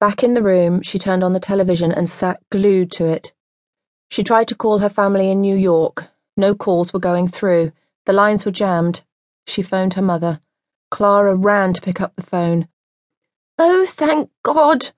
[0.00, 3.32] Back in the room, she turned on the television and sat glued to it.
[4.10, 6.06] She tried to call her family in New York.
[6.36, 7.72] No calls were going through.
[8.06, 9.02] The lines were jammed.
[9.46, 10.38] She phoned her mother.
[10.90, 12.68] Clara ran to pick up the phone.
[13.58, 14.90] Oh, thank God!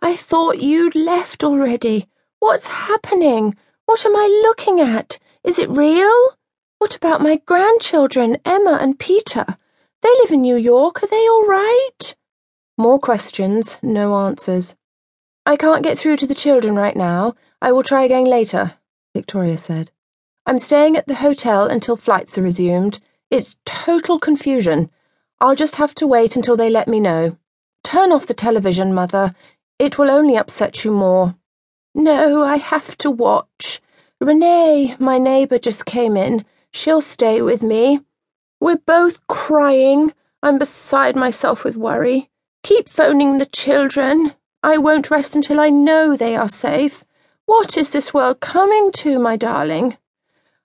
[0.00, 2.08] I thought you'd left already.
[2.38, 3.56] What's happening?
[3.86, 5.18] What am I looking at?
[5.42, 6.36] Is it real?
[6.78, 9.44] What about my grandchildren, Emma and Peter?
[10.02, 11.02] They live in New York.
[11.02, 11.95] Are they all right?
[12.78, 14.74] More questions, no answers.
[15.46, 17.34] I can't get through to the children right now.
[17.62, 18.74] I will try again later,
[19.14, 19.90] Victoria said.
[20.44, 23.00] I'm staying at the hotel until flights are resumed.
[23.30, 24.90] It's total confusion.
[25.40, 27.38] I'll just have to wait until they let me know.
[27.82, 29.34] Turn off the television, Mother.
[29.78, 31.34] It will only upset you more.
[31.94, 33.80] No, I have to watch.
[34.20, 36.44] Renee, my neighbour, just came in.
[36.72, 38.00] She'll stay with me.
[38.60, 40.12] We're both crying.
[40.42, 42.28] I'm beside myself with worry.
[42.66, 44.32] Keep phoning the children.
[44.60, 47.04] I won't rest until I know they are safe.
[47.44, 49.96] What is this world coming to, my darling?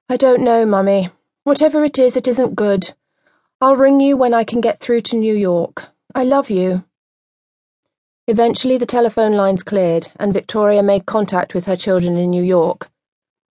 [0.09, 1.11] I don't know, Mummy.
[1.43, 2.93] Whatever it is, it isn't good.
[3.61, 5.89] I'll ring you when I can get through to New York.
[6.15, 6.85] I love you.
[8.25, 12.89] Eventually, the telephone lines cleared, and Victoria made contact with her children in New York.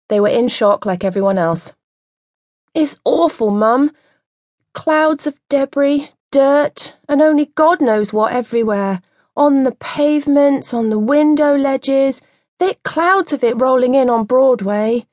[0.08, 1.72] They were in shock like everyone else.
[2.74, 3.92] It's awful, Mum.
[4.74, 9.02] Clouds of debris, dirt, and only God knows what everywhere.
[9.36, 12.22] On the pavements, on the window ledges,
[12.60, 15.06] thick clouds of it rolling in on Broadway.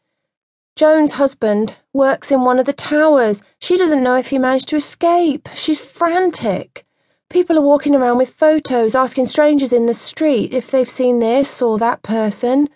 [0.74, 3.40] Joan's husband works in one of the towers.
[3.60, 5.48] She doesn't know if he managed to escape.
[5.54, 6.84] She's frantic.
[7.30, 11.62] People are walking around with photos, asking strangers in the street if they've seen this
[11.62, 12.68] or that person.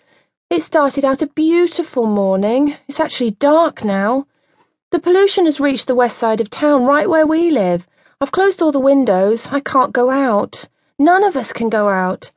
[0.49, 2.75] It started out a beautiful morning.
[2.87, 4.25] It's actually dark now.
[4.89, 7.87] The pollution has reached the west side of town, right where we live.
[8.21, 9.47] I've closed all the windows.
[9.49, 10.67] I can't go out.
[10.99, 12.31] None of us can go out.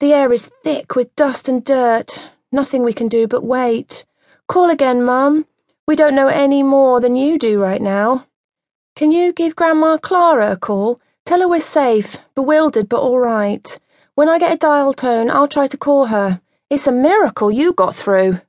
[0.00, 2.22] The air is thick with dust and dirt.
[2.50, 4.06] Nothing we can do but wait.
[4.48, 5.44] Call again, Mum.
[5.86, 8.24] We don't know any more than you do right now.
[8.94, 11.02] Can you give Grandma Clara a call?
[11.26, 13.78] Tell her we're safe, bewildered but all right.
[14.14, 16.40] When I get a dial tone, I'll try to call her.
[16.70, 18.40] It's a miracle you got through.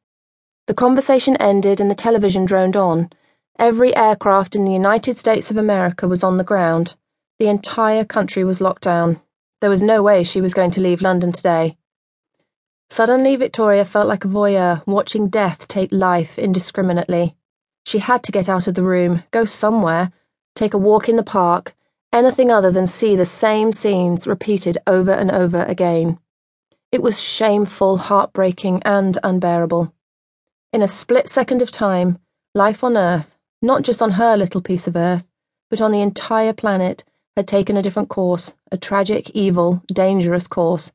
[0.67, 3.09] The conversation ended and the television droned on.
[3.59, 6.93] Every aircraft in the United States of America was on the ground.
[7.39, 9.19] The entire country was locked down.
[9.61, 11.75] There was no way she was going to leave London today.
[12.91, 17.35] Suddenly, Victoria felt like a voyeur watching death take life indiscriminately.
[17.83, 20.11] She had to get out of the room, go somewhere,
[20.53, 21.75] take a walk in the park,
[22.13, 26.19] anything other than see the same scenes repeated over and over again.
[26.91, 29.91] It was shameful, heartbreaking, and unbearable.
[30.71, 32.19] In a split second of time,
[32.53, 35.27] life on Earth, not just on her little piece of Earth,
[35.69, 37.03] but on the entire planet,
[37.35, 40.91] had taken a different course, a tragic, evil, dangerous course.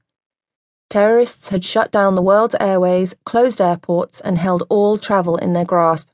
[0.91, 5.65] Terrorists had shut down the world's airways, closed airports, and held all travel in their
[5.65, 6.09] grasp.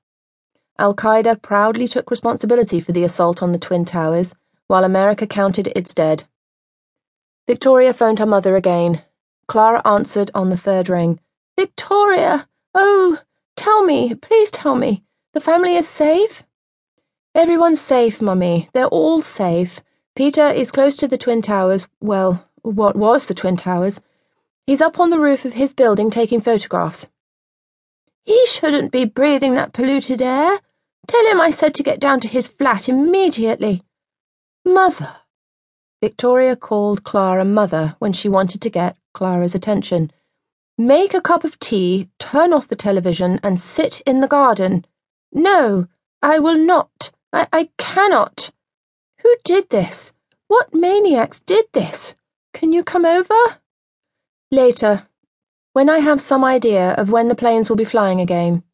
[0.78, 4.34] Al Qaeda proudly took responsibility for the assault on the Twin Towers
[4.68, 6.24] while America counted its dead.
[7.48, 9.02] Victoria phoned her mother again.
[9.48, 11.18] Clara answered on the third ring.
[11.58, 12.46] Victoria!
[12.74, 13.18] Oh,
[13.56, 15.02] tell me, please tell me.
[15.34, 16.42] The family is safe?
[17.34, 18.70] Everyone's safe, Mummy.
[18.72, 19.80] They're all safe.
[20.16, 21.86] Peter is close to the Twin Towers.
[22.00, 24.00] Well, what was the Twin Towers?
[24.66, 27.06] He's up on the roof of his building taking photographs.
[28.24, 30.58] He shouldn't be breathing that polluted air.
[31.06, 33.82] Tell him I said to get down to his flat immediately.
[34.64, 35.16] Mother.
[36.02, 40.10] Victoria called Clara mother when she wanted to get Clara's attention.
[40.76, 44.84] Make a cup of tea, turn off the television, and sit in the garden.
[45.32, 45.86] No,
[46.22, 47.10] I will not.
[47.32, 48.50] I, I cannot.
[49.22, 50.12] Who did this?
[50.46, 52.14] What maniacs did this?
[52.54, 53.34] Can you come over?
[54.50, 55.06] Later,
[55.72, 58.64] when I have some idea of when the planes will be flying again.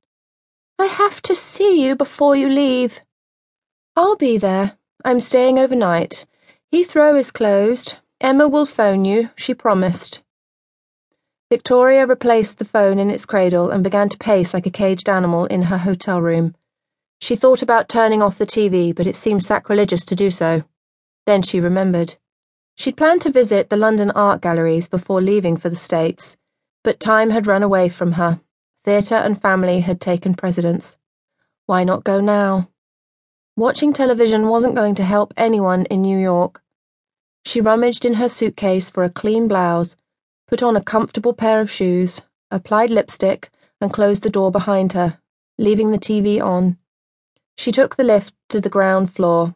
[0.78, 3.00] I have to see you before you leave.
[3.94, 4.78] I'll be there.
[5.04, 6.26] I'm staying overnight.
[6.72, 7.98] Heathrow is closed.
[8.21, 10.23] Emma will phone you, she promised.
[11.50, 15.44] Victoria replaced the phone in its cradle and began to pace like a caged animal
[15.46, 16.54] in her hotel room.
[17.20, 20.64] She thought about turning off the TV, but it seemed sacrilegious to do so.
[21.26, 22.16] Then she remembered.
[22.76, 26.36] She'd planned to visit the London art galleries before leaving for the States,
[26.82, 28.41] but time had run away from her.
[28.84, 30.96] Theatre and family had taken precedence.
[31.66, 32.68] Why not go now?
[33.56, 36.62] Watching television wasn't going to help anyone in New York.
[37.46, 39.94] She rummaged in her suitcase for a clean blouse,
[40.46, 42.20] put on a comfortable pair of shoes,
[42.50, 43.50] applied lipstick,
[43.80, 45.18] and closed the door behind her,
[45.58, 46.78] leaving the TV on.
[47.56, 49.54] She took the lift to the ground floor.